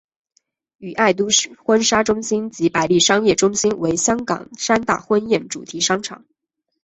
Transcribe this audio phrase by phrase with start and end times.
[0.79, 1.27] 与爱都
[1.63, 6.25] 婚纱中心及百利商业中心为香港三大婚宴主题商场。